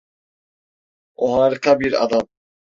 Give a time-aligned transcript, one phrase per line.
[1.15, 2.27] O harika bir adam.